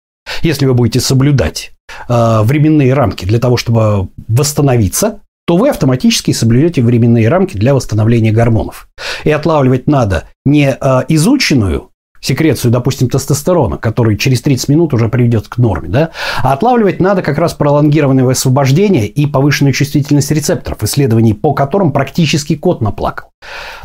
если 0.44 0.65
вы 0.65 0.74
будете 0.74 1.01
соблюдать 1.01 1.74
э, 2.08 2.42
временные 2.44 2.94
рамки 2.94 3.25
для 3.25 3.39
того, 3.39 3.58
чтобы 3.58 4.08
восстановиться, 4.30 5.20
то 5.46 5.58
вы 5.58 5.70
автоматически 5.70 6.32
соблюдете 6.32 6.82
временные 6.82 7.27
рамки 7.27 7.58
для 7.58 7.75
восстановления 7.75 8.32
гормонов. 8.32 8.88
И 9.25 9.30
отлавливать 9.30 9.88
надо 9.88 10.24
не 10.46 10.70
э, 10.70 11.01
изученную 11.10 11.89
секрецию, 12.25 12.72
допустим, 12.72 13.10
тестостерона, 13.10 13.77
который 13.77 14.17
через 14.17 14.41
30 14.41 14.70
минут 14.70 14.94
уже 14.94 15.10
приведет 15.10 15.48
к 15.48 15.58
норме, 15.58 15.89
да, 15.89 16.10
а 16.44 16.53
отлавливать 16.53 17.00
надо 17.00 17.22
как 17.22 17.38
раз 17.38 17.53
пролонгированное 17.53 18.24
высвобождение 18.24 19.08
и 19.08 19.25
повышенную 19.25 19.74
чувствительность 19.74 20.32
рецепторов, 20.32 20.84
исследований 20.84 21.34
по 21.34 21.53
которым 21.53 21.91
практически 21.91 22.55
кот 22.55 22.82
наплакал. 22.82 23.29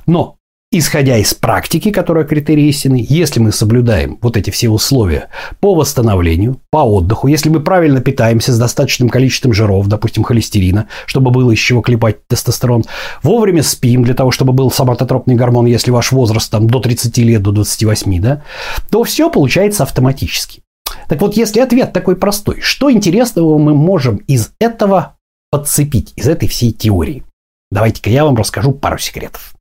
Но 0.06 0.36
Исходя 0.72 1.16
из 1.16 1.34
практики, 1.34 1.90
которая 1.90 2.22
критерий 2.22 2.68
истины, 2.68 3.04
если 3.08 3.40
мы 3.40 3.50
соблюдаем 3.50 4.20
вот 4.22 4.36
эти 4.36 4.50
все 4.50 4.68
условия 4.68 5.28
по 5.58 5.74
восстановлению, 5.74 6.60
по 6.70 6.84
отдыху, 6.84 7.26
если 7.26 7.48
мы 7.48 7.58
правильно 7.58 8.00
питаемся 8.00 8.52
с 8.52 8.58
достаточным 8.58 9.08
количеством 9.08 9.52
жиров, 9.52 9.88
допустим, 9.88 10.22
холестерина, 10.22 10.86
чтобы 11.06 11.32
было 11.32 11.50
из 11.50 11.58
чего 11.58 11.80
клепать 11.80 12.24
тестостерон, 12.28 12.84
вовремя 13.24 13.64
спим 13.64 14.04
для 14.04 14.14
того, 14.14 14.30
чтобы 14.30 14.52
был 14.52 14.70
соматотропный 14.70 15.34
гормон, 15.34 15.66
если 15.66 15.90
ваш 15.90 16.12
возраст 16.12 16.48
там 16.48 16.70
до 16.70 16.78
30 16.78 17.18
лет, 17.18 17.42
до 17.42 17.50
28, 17.50 18.22
да, 18.22 18.44
то 18.92 19.02
все 19.02 19.28
получается 19.28 19.82
автоматически. 19.82 20.62
Так 21.08 21.20
вот, 21.20 21.36
если 21.36 21.58
ответ 21.58 21.92
такой 21.92 22.14
простой, 22.14 22.60
что 22.60 22.92
интересного 22.92 23.58
мы 23.58 23.74
можем 23.74 24.18
из 24.28 24.52
этого 24.60 25.16
подцепить, 25.50 26.12
из 26.14 26.28
этой 26.28 26.48
всей 26.48 26.70
теории? 26.70 27.24
Давайте-ка 27.72 28.08
я 28.08 28.24
вам 28.24 28.36
расскажу 28.36 28.70
пару 28.70 28.98
секретов. 28.98 29.52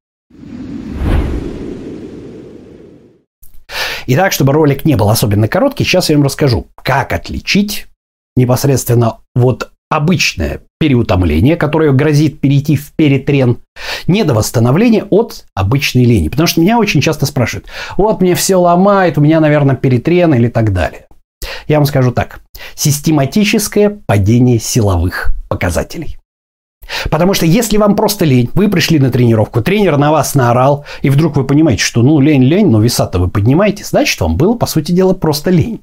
Итак, 4.11 4.31
чтобы 4.31 4.53
ролик 4.53 4.85
не 4.85 4.95
был 4.95 5.11
особенно 5.11 5.47
короткий, 5.47 5.83
сейчас 5.83 6.09
я 6.09 6.15
вам 6.15 6.25
расскажу, 6.25 6.65
как 6.81 7.13
отличить 7.13 7.85
непосредственно 8.35 9.19
вот 9.35 9.69
обычное 9.87 10.61
переутомление, 10.79 11.55
которое 11.55 11.91
грозит 11.91 12.39
перейти 12.39 12.75
в 12.75 12.91
перетрен, 12.93 13.59
не 14.07 14.23
до 14.23 14.33
восстановления 14.33 15.03
от 15.03 15.45
обычной 15.53 16.05
лени. 16.05 16.29
Потому 16.29 16.47
что 16.47 16.59
меня 16.59 16.79
очень 16.79 17.01
часто 17.01 17.27
спрашивают, 17.27 17.67
вот 17.97 18.19
мне 18.19 18.33
все 18.33 18.55
ломает, 18.55 19.19
у 19.19 19.21
меня, 19.21 19.39
наверное, 19.39 19.75
перетрен 19.75 20.33
или 20.33 20.47
так 20.47 20.73
далее. 20.73 21.05
Я 21.67 21.77
вам 21.77 21.85
скажу 21.85 22.11
так. 22.11 22.39
Систематическое 22.73 24.01
падение 24.07 24.57
силовых 24.57 25.35
показателей. 25.49 26.18
Потому 27.09 27.33
что 27.33 27.45
если 27.45 27.77
вам 27.77 27.95
просто 27.95 28.25
лень, 28.25 28.49
вы 28.53 28.67
пришли 28.67 28.99
на 28.99 29.09
тренировку, 29.09 29.61
тренер 29.61 29.97
на 29.97 30.11
вас 30.11 30.35
наорал, 30.35 30.85
и 31.01 31.09
вдруг 31.09 31.35
вы 31.35 31.43
понимаете, 31.43 31.83
что 31.83 32.01
ну 32.01 32.19
лень, 32.19 32.43
лень, 32.43 32.67
но 32.67 32.81
веса-то 32.81 33.19
вы 33.19 33.27
поднимаете, 33.29 33.83
значит 33.83 34.19
вам 34.21 34.37
было, 34.37 34.55
по 34.55 34.65
сути 34.65 34.91
дела, 34.91 35.13
просто 35.13 35.49
лень. 35.49 35.81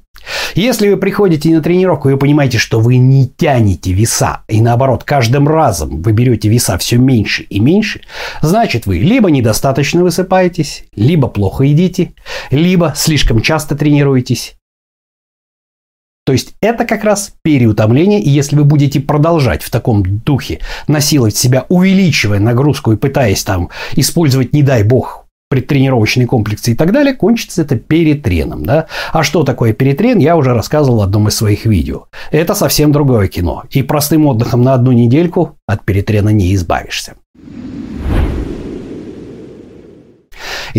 Если 0.55 0.89
вы 0.89 0.97
приходите 0.97 1.49
на 1.49 1.61
тренировку 1.61 2.09
и 2.09 2.13
вы 2.13 2.17
понимаете, 2.17 2.57
что 2.57 2.79
вы 2.79 2.97
не 2.97 3.27
тянете 3.27 3.93
веса, 3.93 4.41
и 4.47 4.61
наоборот, 4.61 5.03
каждым 5.03 5.47
разом 5.47 6.01
вы 6.01 6.11
берете 6.11 6.49
веса 6.49 6.77
все 6.77 6.97
меньше 6.97 7.43
и 7.43 7.59
меньше, 7.59 8.01
значит 8.41 8.85
вы 8.85 8.97
либо 8.97 9.29
недостаточно 9.29 10.03
высыпаетесь, 10.03 10.85
либо 10.95 11.27
плохо 11.27 11.63
едите, 11.63 12.13
либо 12.51 12.93
слишком 12.95 13.41
часто 13.41 13.75
тренируетесь, 13.75 14.56
то 16.27 16.33
есть 16.33 16.55
это 16.59 16.83
как 16.83 17.05
раз 17.05 17.31
переутомление, 17.41 18.21
и 18.21 18.29
если 18.29 18.57
вы 18.57 18.65
будете 18.65 18.99
продолжать 18.99 19.63
в 19.63 19.69
таком 19.69 20.03
духе 20.03 20.59
насиловать 20.89 21.37
себя, 21.37 21.65
увеличивая 21.69 22.39
нагрузку 22.39 22.91
и 22.91 22.97
пытаясь 22.97 23.45
там 23.45 23.69
использовать, 23.95 24.51
не 24.51 24.61
дай 24.61 24.83
бог, 24.83 25.23
предтренировочные 25.49 26.27
комплексы 26.27 26.73
и 26.73 26.75
так 26.75 26.91
далее, 26.91 27.13
кончится 27.13 27.61
это 27.61 27.77
перетреном. 27.77 28.65
Да? 28.65 28.87
А 29.13 29.23
что 29.23 29.43
такое 29.43 29.71
перетрен, 29.71 30.17
я 30.17 30.35
уже 30.35 30.53
рассказывал 30.53 30.97
в 30.97 31.03
одном 31.03 31.29
из 31.29 31.35
своих 31.35 31.65
видео. 31.65 32.07
Это 32.31 32.55
совсем 32.55 32.91
другое 32.91 33.29
кино. 33.29 33.63
И 33.69 33.81
простым 33.81 34.25
отдыхом 34.25 34.63
на 34.63 34.73
одну 34.73 34.91
недельку 34.91 35.55
от 35.65 35.85
перетрена 35.85 36.27
не 36.27 36.53
избавишься. 36.55 37.13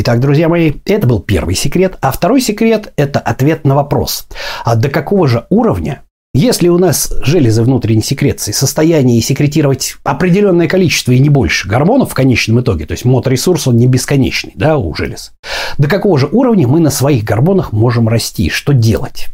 Итак, 0.00 0.20
друзья 0.20 0.48
мои, 0.48 0.74
это 0.84 1.08
был 1.08 1.18
первый 1.18 1.56
секрет. 1.56 1.98
А 2.00 2.12
второй 2.12 2.40
секрет– 2.40 2.92
это 2.96 3.18
ответ 3.18 3.64
на 3.64 3.74
вопрос. 3.74 4.28
А 4.64 4.76
до 4.76 4.90
какого 4.90 5.26
же 5.26 5.46
уровня 5.50 6.04
если 6.34 6.68
у 6.68 6.78
нас 6.78 7.12
железы 7.22 7.64
внутренней 7.64 8.02
секреции 8.02 8.52
в 8.52 8.56
состоянии 8.56 9.18
секретировать 9.18 9.96
определенное 10.04 10.68
количество 10.68 11.10
и 11.10 11.18
не 11.18 11.30
больше 11.30 11.66
гормонов 11.66 12.10
в 12.10 12.14
конечном 12.14 12.60
итоге, 12.60 12.86
то 12.86 12.92
есть 12.92 13.06
моторесурс 13.06 13.66
он 13.66 13.76
не 13.76 13.88
бесконечный, 13.88 14.52
да, 14.54 14.76
у 14.76 14.94
желез, 14.94 15.32
до 15.78 15.88
какого 15.88 16.16
же 16.16 16.28
уровня 16.30 16.68
мы 16.68 16.78
на 16.78 16.90
своих 16.90 17.24
гормонах 17.24 17.72
можем 17.72 18.08
расти, 18.08 18.50
что 18.50 18.72
делать? 18.74 19.28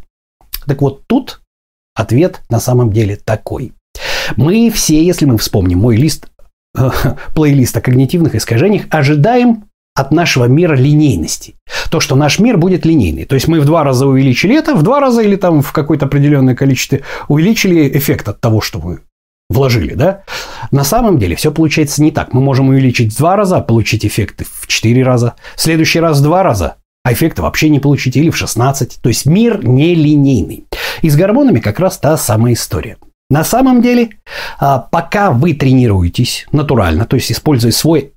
Так 0.66 0.80
вот 0.80 1.02
тут 1.06 1.42
ответ 1.94 2.40
на 2.48 2.60
самом 2.60 2.90
деле 2.90 3.16
такой. 3.16 3.72
Мы 4.36 4.70
все, 4.70 5.04
если 5.04 5.26
мы 5.26 5.36
вспомним 5.36 5.80
мой 5.80 5.96
лист, 5.96 6.28
плейлист 7.34 7.76
о 7.76 7.82
когнитивных 7.82 8.36
искажениях, 8.36 8.84
ожидаем 8.88 9.64
от 9.94 10.10
нашего 10.10 10.46
мира 10.46 10.74
линейности. 10.74 11.54
То, 11.90 12.00
что 12.00 12.16
наш 12.16 12.40
мир 12.40 12.58
будет 12.58 12.84
линейный. 12.84 13.24
То 13.24 13.36
есть 13.36 13.46
мы 13.46 13.60
в 13.60 13.64
два 13.64 13.84
раза 13.84 14.06
увеличили 14.06 14.56
это, 14.56 14.74
в 14.74 14.82
два 14.82 15.00
раза 15.00 15.22
или 15.22 15.36
там 15.36 15.62
в 15.62 15.72
какое-то 15.72 16.06
определенное 16.06 16.56
количество 16.56 16.98
увеличили 17.28 17.88
эффект 17.96 18.28
от 18.28 18.40
того, 18.40 18.60
что 18.60 18.80
мы 18.80 19.00
вложили, 19.48 19.94
да? 19.94 20.24
На 20.72 20.84
самом 20.84 21.18
деле 21.18 21.36
все 21.36 21.52
получается 21.52 22.02
не 22.02 22.10
так. 22.10 22.32
Мы 22.32 22.40
можем 22.40 22.68
увеличить 22.68 23.12
в 23.12 23.18
два 23.18 23.36
раза, 23.36 23.58
а 23.58 23.60
получить 23.60 24.04
эффекты 24.04 24.44
в 24.50 24.66
четыре 24.66 25.04
раза. 25.04 25.34
В 25.54 25.60
следующий 25.60 26.00
раз 26.00 26.18
в 26.18 26.22
два 26.22 26.42
раза, 26.42 26.76
а 27.04 27.12
эффекта 27.12 27.42
вообще 27.42 27.68
не 27.68 27.78
получить, 27.78 28.16
или 28.16 28.30
в 28.30 28.36
16. 28.36 28.98
То 29.00 29.08
есть 29.08 29.26
мир 29.26 29.64
нелинейный. 29.64 30.64
И 31.02 31.10
с 31.10 31.16
гормонами 31.16 31.60
как 31.60 31.78
раз 31.78 31.98
та 31.98 32.16
самая 32.16 32.54
история. 32.54 32.96
На 33.30 33.44
самом 33.44 33.80
деле, 33.80 34.10
а, 34.58 34.78
пока 34.78 35.30
вы 35.30 35.54
тренируетесь 35.54 36.46
натурально, 36.50 37.06
то 37.06 37.16
есть 37.16 37.30
используя 37.30 37.72
свой 37.72 38.12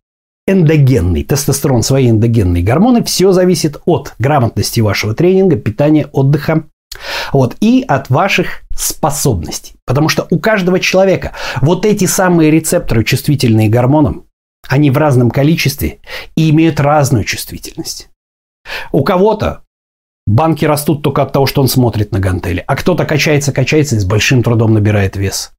эндогенный, 0.47 1.23
тестостерон, 1.23 1.83
свои 1.83 2.09
эндогенные 2.09 2.63
гормоны, 2.63 3.03
все 3.03 3.31
зависит 3.31 3.79
от 3.85 4.15
грамотности 4.17 4.79
вашего 4.79 5.13
тренинга, 5.13 5.57
питания, 5.57 6.07
отдыха, 6.11 6.63
вот, 7.33 7.55
и 7.59 7.83
от 7.87 8.09
ваших 8.09 8.63
способностей. 8.71 9.73
Потому 9.85 10.09
что 10.09 10.25
у 10.29 10.39
каждого 10.39 10.79
человека 10.79 11.33
вот 11.61 11.85
эти 11.85 12.05
самые 12.05 12.49
рецепторы, 12.49 13.03
чувствительные 13.03 13.69
гормонам, 13.69 14.25
они 14.67 14.89
в 14.89 14.97
разном 14.97 15.29
количестве 15.29 15.99
и 16.35 16.49
имеют 16.49 16.79
разную 16.79 17.23
чувствительность. 17.23 18.09
У 18.91 19.03
кого-то 19.03 19.61
банки 20.25 20.65
растут 20.65 21.03
только 21.03 21.21
от 21.21 21.31
того, 21.31 21.45
что 21.45 21.61
он 21.61 21.67
смотрит 21.67 22.11
на 22.11 22.19
гантели, 22.19 22.63
а 22.67 22.75
кто-то 22.75 23.05
качается, 23.05 23.51
качается 23.51 23.95
и 23.95 23.99
с 23.99 24.05
большим 24.05 24.43
трудом 24.43 24.73
набирает 24.73 25.15
вес. 25.15 25.51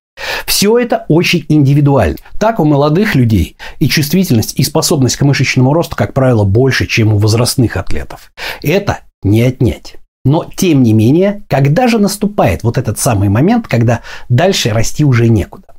Все 0.47 0.79
это 0.79 1.05
очень 1.09 1.45
индивидуально. 1.49 2.19
Так 2.39 2.61
у 2.61 2.65
молодых 2.65 3.15
людей 3.15 3.57
и 3.79 3.89
чувствительность, 3.89 4.59
и 4.59 4.65
способность 4.65 5.17
к 5.17 5.23
мышечному 5.23 5.73
росту, 5.73 5.97
как 5.97 6.15
правило, 6.15 6.45
больше, 6.45 6.87
чем 6.87 7.13
у 7.13 7.19
возрастных 7.19 7.77
атлетов. 7.77 8.33
Это 8.63 9.01
не 9.23 9.43
отнять. 9.43 9.97
Но, 10.25 10.45
тем 10.57 10.83
не 10.83 10.93
менее, 10.93 11.43
когда 11.49 11.89
же 11.89 11.99
наступает 11.99 12.63
вот 12.63 12.77
этот 12.77 12.99
самый 12.99 13.29
момент, 13.29 13.69
когда 13.69 14.03
дальше 14.29 14.71
расти 14.71 15.05
уже 15.05 15.29
некуда? 15.29 15.75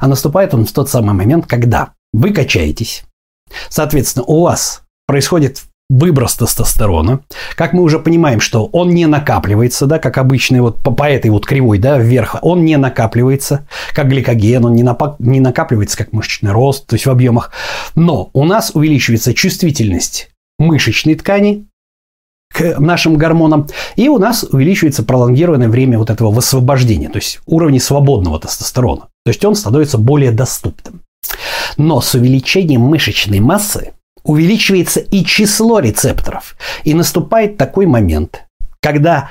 А 0.00 0.08
наступает 0.08 0.54
он 0.54 0.66
в 0.66 0.72
тот 0.72 0.90
самый 0.90 1.14
момент, 1.14 1.46
когда 1.46 1.92
вы 2.12 2.32
качаетесь, 2.32 3.04
соответственно, 3.68 4.24
у 4.24 4.42
вас 4.42 4.82
происходит 5.06 5.62
выброс 5.92 6.36
тестостерона. 6.36 7.20
Как 7.54 7.74
мы 7.74 7.82
уже 7.82 7.98
понимаем, 7.98 8.40
что 8.40 8.66
он 8.66 8.90
не 8.90 9.06
накапливается, 9.06 9.86
да, 9.86 9.98
как 9.98 10.16
обычный 10.16 10.60
вот 10.60 10.78
по, 10.78 10.90
по 10.90 11.04
этой 11.04 11.30
вот 11.30 11.44
кривой, 11.44 11.78
да, 11.78 11.98
вверх, 11.98 12.36
он 12.40 12.64
не 12.64 12.78
накапливается, 12.78 13.66
как 13.92 14.08
гликоген, 14.08 14.64
он 14.64 14.72
не, 14.72 14.82
напа- 14.82 15.16
не 15.18 15.40
накапливается, 15.40 15.98
как 15.98 16.12
мышечный 16.12 16.52
рост, 16.52 16.86
то 16.86 16.94
есть 16.94 17.04
в 17.04 17.10
объемах. 17.10 17.52
Но 17.94 18.30
у 18.32 18.44
нас 18.44 18.70
увеличивается 18.74 19.34
чувствительность 19.34 20.30
мышечной 20.58 21.14
ткани 21.14 21.66
к 22.50 22.78
нашим 22.78 23.16
гормонам, 23.16 23.66
и 23.96 24.08
у 24.08 24.18
нас 24.18 24.44
увеличивается 24.44 25.02
пролонгированное 25.02 25.68
время 25.68 25.98
вот 25.98 26.08
этого 26.08 26.30
высвобождения, 26.30 27.10
то 27.10 27.18
есть 27.18 27.40
уровни 27.46 27.78
свободного 27.78 28.40
тестостерона. 28.40 29.08
То 29.24 29.28
есть 29.28 29.44
он 29.44 29.54
становится 29.54 29.98
более 29.98 30.32
доступным. 30.32 31.02
Но 31.76 32.00
с 32.00 32.14
увеличением 32.14 32.82
мышечной 32.82 33.40
массы 33.40 33.92
увеличивается 34.24 35.00
и 35.00 35.24
число 35.24 35.80
рецепторов. 35.80 36.56
И 36.84 36.94
наступает 36.94 37.56
такой 37.56 37.86
момент, 37.86 38.44
когда 38.80 39.30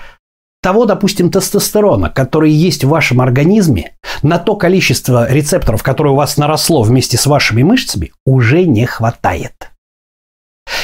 того, 0.62 0.86
допустим, 0.86 1.32
тестостерона, 1.32 2.10
который 2.10 2.52
есть 2.52 2.84
в 2.84 2.90
вашем 2.90 3.20
организме, 3.20 3.94
на 4.22 4.38
то 4.38 4.56
количество 4.56 5.32
рецепторов, 5.32 5.82
которое 5.82 6.12
у 6.12 6.16
вас 6.16 6.38
наросло 6.38 6.84
вместе 6.84 7.18
с 7.18 7.26
вашими 7.26 7.64
мышцами, 7.64 8.12
уже 8.26 8.66
не 8.66 8.86
хватает. 8.86 9.72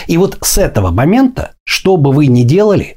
И 0.08 0.18
вот 0.18 0.38
с 0.42 0.58
этого 0.58 0.90
момента, 0.90 1.52
что 1.64 1.98
бы 1.98 2.12
вы 2.12 2.28
ни 2.28 2.44
делали, 2.44 2.96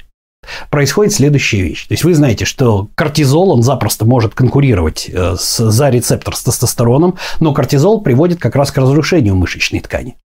происходит 0.71 1.13
следующая 1.13 1.63
вещь. 1.63 1.87
То 1.87 1.95
есть 1.95 2.05
вы 2.05 2.15
знаете, 2.15 2.45
что 2.45 2.89
кортизол, 2.95 3.51
он 3.51 3.63
запросто 3.63 4.05
может 4.05 4.35
конкурировать 4.35 5.09
э, 5.13 5.37
с, 5.39 5.71
за 5.71 5.91
рецептор 5.91 6.35
с 6.35 6.43
тестостероном, 6.43 7.17
но 7.41 7.53
кортизол 7.53 8.01
приводит 8.01 8.41
как 8.41 8.57
раз 8.57 8.71
к 8.71 8.79
разрушению 8.79 9.37
мышечной 9.37 9.81
ткани. 9.81 10.17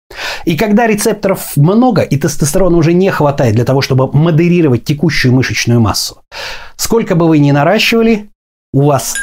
И 0.44 0.56
когда 0.56 0.86
рецепторов 0.86 1.56
много, 1.56 2.02
и 2.02 2.16
тестостерона 2.16 2.76
уже 2.76 2.92
не 2.92 3.10
хватает 3.10 3.54
для 3.54 3.64
того, 3.64 3.80
чтобы 3.80 4.10
модерировать 4.12 4.84
текущую 4.84 5.34
мышечную 5.34 5.80
массу, 5.80 6.22
сколько 6.76 7.14
бы 7.14 7.28
вы 7.28 7.38
ни 7.38 7.50
наращивали, 7.50 8.30
у 8.72 8.82
вас 8.82 9.14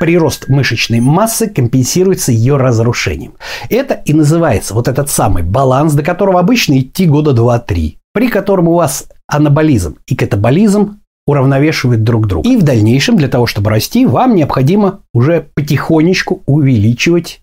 прирост 0.00 0.48
мышечной 0.48 1.00
массы 1.00 1.46
компенсируется 1.46 2.32
ее 2.32 2.56
разрушением. 2.56 3.34
Это 3.68 3.94
и 3.94 4.14
называется 4.14 4.74
вот 4.74 4.88
этот 4.88 5.10
самый 5.10 5.42
баланс, 5.42 5.92
до 5.92 6.02
которого 6.02 6.40
обычно 6.40 6.78
идти 6.80 7.06
года 7.06 7.32
2-3, 7.32 7.96
при 8.12 8.28
котором 8.28 8.68
у 8.68 8.74
вас 8.74 9.08
анаболизм 9.26 9.98
и 10.06 10.16
катаболизм 10.16 11.00
уравновешивают 11.26 12.02
друг 12.02 12.26
друга. 12.26 12.48
И 12.48 12.56
в 12.56 12.62
дальнейшем 12.62 13.16
для 13.16 13.28
того, 13.28 13.46
чтобы 13.46 13.70
расти, 13.70 14.04
вам 14.06 14.34
необходимо 14.34 15.02
уже 15.14 15.48
потихонечку 15.54 16.42
увеличивать 16.46 17.42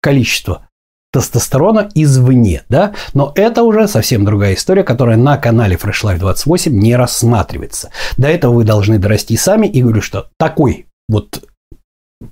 количество 0.00 0.68
тестостерона 1.12 1.88
извне, 1.94 2.62
да, 2.68 2.94
но 3.14 3.32
это 3.34 3.62
уже 3.62 3.88
совсем 3.88 4.24
другая 4.24 4.54
история, 4.54 4.84
которая 4.84 5.16
на 5.16 5.38
канале 5.38 5.76
Fresh 5.76 6.04
Life 6.04 6.18
28 6.18 6.78
не 6.78 6.94
рассматривается. 6.94 7.90
До 8.16 8.28
этого 8.28 8.54
вы 8.54 8.64
должны 8.64 8.98
дорасти 8.98 9.36
сами, 9.36 9.66
и 9.66 9.82
говорю, 9.82 10.02
что 10.02 10.28
такой 10.38 10.86
вот 11.08 11.42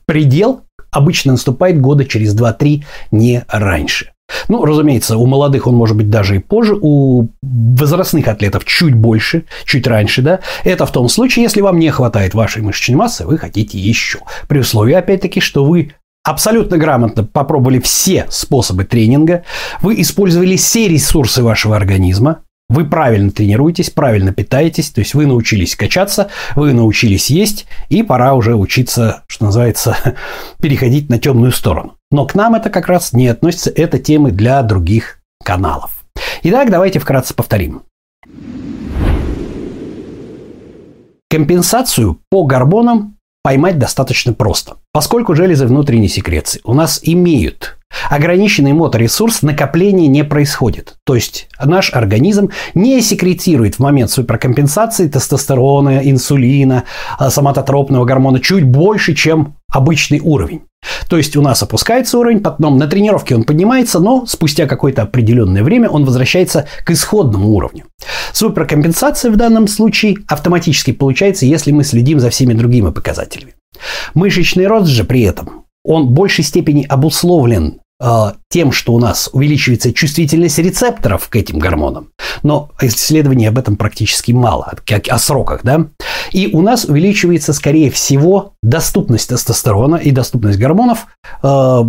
предел 0.06 0.62
обычно 0.90 1.32
наступает 1.32 1.80
года 1.80 2.04
через 2.04 2.34
2-3, 2.36 2.84
не 3.10 3.44
раньше. 3.48 4.13
Ну, 4.48 4.64
разумеется, 4.64 5.16
у 5.16 5.26
молодых 5.26 5.66
он 5.66 5.74
может 5.74 5.96
быть 5.96 6.10
даже 6.10 6.36
и 6.36 6.38
позже, 6.38 6.76
у 6.80 7.28
возрастных 7.42 8.28
атлетов 8.28 8.64
чуть 8.64 8.94
больше, 8.94 9.44
чуть 9.64 9.86
раньше, 9.86 10.22
да. 10.22 10.40
Это 10.64 10.86
в 10.86 10.92
том 10.92 11.08
случае, 11.08 11.44
если 11.44 11.60
вам 11.60 11.78
не 11.78 11.90
хватает 11.90 12.34
вашей 12.34 12.62
мышечной 12.62 12.96
массы, 12.96 13.26
вы 13.26 13.38
хотите 13.38 13.78
еще. 13.78 14.20
При 14.48 14.58
условии, 14.58 14.94
опять-таки, 14.94 15.40
что 15.40 15.64
вы 15.64 15.92
абсолютно 16.24 16.78
грамотно 16.78 17.24
попробовали 17.24 17.78
все 17.78 18.26
способы 18.30 18.84
тренинга, 18.84 19.44
вы 19.82 20.00
использовали 20.00 20.56
все 20.56 20.88
ресурсы 20.88 21.42
вашего 21.42 21.76
организма, 21.76 22.40
вы 22.75 22.85
правильно 22.85 23.31
тренируетесь, 23.31 23.90
правильно 23.90 24.33
питаетесь, 24.33 24.90
то 24.90 25.00
есть 25.00 25.14
вы 25.14 25.26
научились 25.26 25.76
качаться, 25.76 26.28
вы 26.57 26.73
научились 26.73 27.31
есть, 27.31 27.66
и 27.88 28.02
пора 28.02 28.35
уже 28.35 28.57
учиться, 28.57 29.23
что 29.28 29.47
называется, 29.47 29.97
переходить 30.61 31.09
на 31.09 31.19
темную 31.19 31.52
сторону. 31.52 31.95
Но 32.11 32.26
к 32.26 32.35
нам 32.35 32.54
это 32.54 32.71
как 32.71 32.88
раз 32.88 33.12
не 33.12 33.28
относится, 33.28 33.71
это 33.71 33.99
темы 33.99 34.33
для 34.33 34.62
других 34.62 35.21
каналов. 35.43 36.04
Итак, 36.43 36.71
давайте 36.71 36.99
вкратце 36.99 37.33
повторим. 37.35 37.83
Компенсацию 41.31 42.21
по 42.31 42.45
гормонам 42.45 43.16
поймать 43.43 43.78
достаточно 43.78 44.33
просто, 44.33 44.76
поскольку 44.93 45.35
железы 45.35 45.66
внутренней 45.66 46.09
секреции 46.09 46.61
у 46.64 46.75
нас 46.75 47.00
имеют 47.02 47.78
ограниченный 48.10 48.72
моторесурс, 48.72 49.42
накопления 49.42 50.08
не 50.08 50.24
происходит. 50.24 50.94
То 51.04 51.14
есть 51.14 51.48
наш 51.62 51.92
организм 51.92 52.50
не 52.74 53.00
секретирует 53.00 53.76
в 53.76 53.78
момент 53.80 54.10
суперкомпенсации 54.10 55.08
тестостерона, 55.08 56.00
инсулина, 56.02 56.84
а, 57.19 57.30
соматотропного 57.30 58.04
гормона 58.04 58.40
чуть 58.40 58.64
больше, 58.64 59.14
чем 59.14 59.56
обычный 59.73 60.21
уровень. 60.21 60.62
То 61.08 61.16
есть 61.16 61.36
у 61.36 61.42
нас 61.42 61.62
опускается 61.62 62.19
уровень, 62.19 62.40
потом 62.40 62.78
на 62.78 62.86
тренировке 62.86 63.34
он 63.34 63.45
поднимается, 63.45 64.00
но 64.00 64.26
спустя 64.26 64.66
какое-то 64.66 65.02
определенное 65.02 65.62
время 65.62 65.88
он 65.88 66.04
возвращается 66.04 66.66
к 66.84 66.90
исходному 66.90 67.50
уровню. 67.50 67.84
Суперкомпенсация 68.32 69.30
в 69.30 69.36
данном 69.36 69.66
случае 69.66 70.16
автоматически 70.28 70.92
получается, 70.92 71.47
если 71.47 71.73
мы 71.73 71.84
следим 71.84 72.21
за 72.21 72.30
всеми 72.30 72.52
другими 72.54 72.90
показателями. 72.90 73.54
Мышечный 74.14 74.66
рост 74.66 74.88
же 74.88 75.04
при 75.04 75.23
этом, 75.23 75.64
он 75.84 76.06
в 76.06 76.10
большей 76.10 76.45
степени 76.45 76.86
обусловлен 76.88 77.80
тем, 78.50 78.73
что 78.73 78.93
у 78.93 78.99
нас 78.99 79.30
увеличивается 79.32 79.93
чувствительность 79.93 80.58
рецепторов 80.58 81.28
к 81.28 81.36
этим 81.36 81.58
гормонам. 81.58 82.08
Но 82.43 82.71
исследований 82.80 83.47
об 83.47 83.58
этом 83.58 83.76
практически 83.76 84.32
мало, 84.32 84.75
как 84.84 85.08
о 85.08 85.19
сроках, 85.19 85.60
да. 85.62 85.86
И 86.30 86.50
у 86.52 86.60
нас 86.60 86.84
увеличивается, 86.84 87.52
скорее 87.52 87.90
всего, 87.90 88.52
доступность 88.62 89.28
тестостерона 89.28 89.97
и 89.97 90.10
доступность 90.10 90.58
гормонов 90.58 91.06
э, 91.43 91.82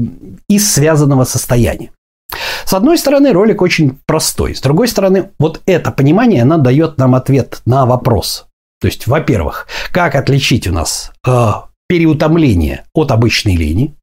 из 0.47 0.71
связанного 0.71 1.25
состояния. 1.25 1.91
С 2.65 2.73
одной 2.73 2.97
стороны, 2.97 3.31
ролик 3.31 3.61
очень 3.61 3.99
простой. 4.05 4.55
С 4.55 4.61
другой 4.61 4.87
стороны, 4.87 5.31
вот 5.39 5.61
это 5.65 5.91
понимание, 5.91 6.41
оно 6.41 6.57
дает 6.57 6.97
нам 6.97 7.15
ответ 7.15 7.61
на 7.65 7.85
вопрос. 7.85 8.47
То 8.81 8.87
есть, 8.87 9.07
во-первых, 9.07 9.67
как 9.91 10.15
отличить 10.15 10.67
у 10.67 10.73
нас 10.73 11.11
э, 11.25 11.51
переутомление 11.87 12.83
от 12.93 13.11
обычной 13.11 13.55
лени? 13.55 13.95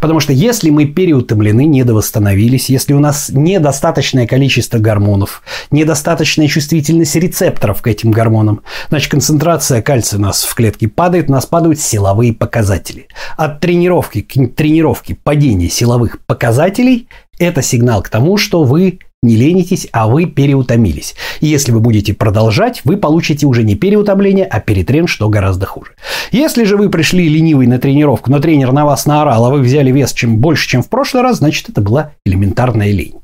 Потому 0.00 0.20
что 0.20 0.32
если 0.32 0.70
мы 0.70 0.86
переутомлены, 0.86 1.64
недовосстановились, 1.64 2.68
если 2.68 2.92
у 2.92 3.00
нас 3.00 3.30
недостаточное 3.30 4.26
количество 4.26 4.78
гормонов, 4.78 5.42
недостаточная 5.70 6.48
чувствительность 6.48 7.16
рецепторов 7.16 7.82
к 7.82 7.86
этим 7.86 8.10
гормонам, 8.10 8.62
значит 8.88 9.10
концентрация 9.10 9.82
кальция 9.82 10.18
у 10.18 10.22
нас 10.22 10.44
в 10.44 10.54
клетке 10.54 10.88
падает, 10.88 11.28
у 11.28 11.32
нас 11.32 11.46
падают 11.46 11.80
силовые 11.80 12.32
показатели. 12.32 13.08
От 13.36 13.60
тренировки 13.60 14.20
к 14.20 14.54
тренировке 14.54 15.14
падение 15.14 15.68
силовых 15.68 16.24
показателей– 16.26 17.08
это 17.38 17.62
сигнал 17.62 18.02
к 18.02 18.08
тому, 18.08 18.38
что 18.38 18.62
вы 18.62 19.00
не 19.26 19.36
ленитесь, 19.36 19.88
а 19.92 20.08
вы 20.08 20.26
переутомились. 20.26 21.14
И 21.40 21.46
если 21.46 21.72
вы 21.72 21.80
будете 21.80 22.14
продолжать, 22.14 22.82
вы 22.84 22.96
получите 22.96 23.46
уже 23.46 23.62
не 23.64 23.74
переутомление, 23.74 24.46
а 24.46 24.60
перетрен, 24.60 25.06
что 25.06 25.28
гораздо 25.28 25.66
хуже. 25.66 25.92
Если 26.32 26.64
же 26.64 26.76
вы 26.76 26.88
пришли 26.88 27.28
ленивый 27.28 27.66
на 27.66 27.78
тренировку, 27.78 28.30
но 28.30 28.38
тренер 28.38 28.72
на 28.72 28.86
вас 28.86 29.06
наорал, 29.06 29.46
а 29.46 29.50
вы 29.50 29.60
взяли 29.60 29.90
вес 29.90 30.12
чем 30.12 30.38
больше, 30.38 30.68
чем 30.68 30.82
в 30.82 30.88
прошлый 30.88 31.22
раз, 31.22 31.38
значит 31.38 31.68
это 31.68 31.80
была 31.80 32.12
элементарная 32.24 32.90
лень. 32.90 33.16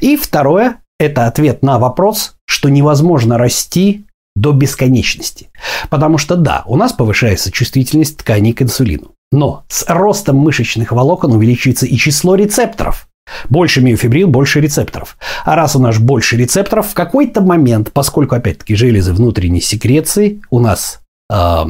И 0.00 0.16
второе– 0.16 0.76
это 0.98 1.26
ответ 1.26 1.62
на 1.62 1.78
вопрос, 1.78 2.36
что 2.46 2.68
невозможно 2.68 3.36
расти 3.38 4.06
до 4.36 4.52
бесконечности. 4.52 5.50
Потому 5.90 6.18
что 6.18 6.36
да, 6.36 6.62
у 6.66 6.76
нас 6.76 6.92
повышается 6.92 7.50
чувствительность 7.50 8.18
тканей 8.18 8.52
к 8.52 8.62
инсулину. 8.62 9.12
Но 9.30 9.64
с 9.68 9.84
ростом 9.88 10.36
мышечных 10.36 10.92
волокон 10.92 11.32
увеличивается 11.32 11.86
и 11.86 11.96
число 11.96 12.34
рецепторов. 12.34 13.07
Больше 13.48 13.80
миофибрил, 13.80 14.28
больше 14.28 14.60
рецепторов. 14.60 15.16
А 15.44 15.56
раз 15.56 15.76
у 15.76 15.80
нас 15.80 15.98
больше 15.98 16.36
рецепторов, 16.36 16.88
в 16.88 16.94
какой-то 16.94 17.40
момент, 17.40 17.92
поскольку, 17.92 18.34
опять-таки, 18.34 18.74
железы 18.74 19.12
внутренней 19.12 19.60
секреции 19.60 20.40
у 20.50 20.60
нас 20.60 21.00
э, 21.32 21.64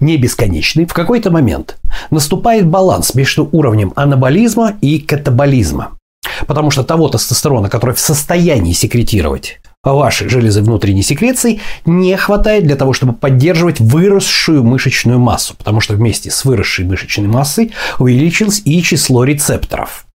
не 0.00 0.16
бесконечны, 0.16 0.86
в 0.86 0.92
какой-то 0.92 1.30
момент 1.30 1.78
наступает 2.10 2.66
баланс 2.66 3.14
между 3.14 3.48
уровнем 3.52 3.92
анаболизма 3.96 4.74
и 4.80 4.98
катаболизма. 4.98 5.98
Потому 6.46 6.70
что 6.70 6.82
того 6.82 7.08
тестостерона, 7.08 7.68
который 7.68 7.94
в 7.94 8.00
состоянии 8.00 8.72
секретировать 8.72 9.60
ваши 9.82 10.28
железы 10.28 10.62
внутренней 10.62 11.02
секреции, 11.02 11.60
не 11.84 12.16
хватает 12.16 12.66
для 12.66 12.76
того, 12.76 12.92
чтобы 12.92 13.12
поддерживать 13.12 13.80
выросшую 13.80 14.64
мышечную 14.64 15.18
массу, 15.18 15.54
потому 15.56 15.80
что 15.80 15.94
вместе 15.94 16.30
с 16.30 16.44
выросшей 16.44 16.84
мышечной 16.84 17.28
массой 17.28 17.72
увеличилось 17.98 18.62
и 18.64 18.82
число 18.82 19.24
рецепторов. 19.24 20.05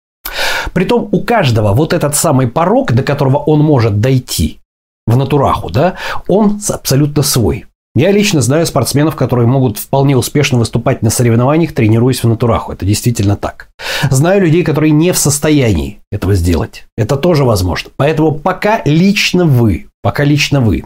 Притом 0.74 1.10
у 1.12 1.22
каждого 1.22 1.74
вот 1.74 1.94
этот 1.94 2.16
самый 2.16 2.48
порог, 2.48 2.94
до 2.94 3.04
которого 3.04 3.38
он 3.38 3.60
может 3.60 4.00
дойти 4.00 4.60
в 5.08 5.18
натураху, 5.18 5.70
да, 5.70 5.96
он 6.28 6.60
абсолютно 6.70 7.24
свой. 7.24 7.66
Я 7.94 8.12
лично 8.12 8.40
знаю 8.40 8.66
спортсменов, 8.66 9.18
которые 9.18 9.48
могут 9.48 9.78
вполне 9.78 10.16
успешно 10.16 10.58
выступать 10.58 11.02
на 11.02 11.10
соревнованиях, 11.10 11.74
тренируясь 11.74 12.24
в 12.24 12.28
натураху. 12.28 12.72
Это 12.72 12.86
действительно 12.86 13.36
так. 13.36 13.68
Знаю 14.10 14.42
людей, 14.44 14.64
которые 14.64 14.92
не 14.92 15.12
в 15.12 15.18
состоянии 15.18 16.00
этого 16.10 16.36
сделать. 16.36 16.86
Это 16.96 17.18
тоже 17.18 17.44
возможно. 17.44 17.92
Поэтому 17.98 18.34
пока 18.34 18.82
лично 18.86 19.44
вы, 19.44 19.88
пока 20.02 20.24
лично 20.24 20.62
вы 20.62 20.84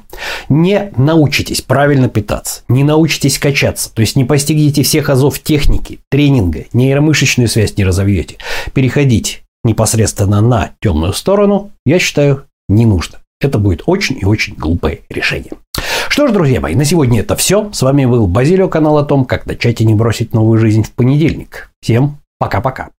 не 0.50 0.92
научитесь 0.98 1.62
правильно 1.62 2.10
питаться, 2.10 2.62
не 2.68 2.84
научитесь 2.84 3.40
качаться, 3.40 3.94
то 3.94 4.02
есть 4.02 4.16
не 4.16 4.26
постигнете 4.26 4.84
всех 4.84 5.10
азов 5.10 5.40
техники, 5.40 6.00
тренинга, 6.10 6.66
нейромышечную 6.74 7.48
связь 7.48 7.78
не 7.78 7.84
разовьете, 7.84 8.38
переходить 8.74 9.44
непосредственно 9.64 10.42
на 10.42 10.72
темную 10.82 11.14
сторону, 11.14 11.72
я 11.86 12.00
считаю, 12.00 12.46
не 12.70 12.86
нужно. 12.86 13.20
Это 13.42 13.58
будет 13.58 13.84
очень 13.86 14.18
и 14.20 14.26
очень 14.26 14.56
глупое 14.56 15.02
решение. 15.10 15.54
Что 16.08 16.28
ж, 16.28 16.32
друзья 16.32 16.62
мои, 16.62 16.76
на 16.76 16.86
сегодня 16.86 17.20
это 17.20 17.36
все. 17.36 17.70
С 17.74 17.82
вами 17.82 18.06
был 18.06 18.28
Базилио, 18.28 18.70
канал 18.70 18.98
о 18.98 19.04
том, 19.04 19.26
как 19.26 19.46
начать 19.46 19.82
и 19.82 19.86
не 19.86 19.94
бросить 19.94 20.34
новую 20.34 20.60
жизнь 20.60 20.84
в 20.84 20.92
понедельник. 20.92 21.72
Всем 21.82 22.20
пока-пока. 22.40 22.90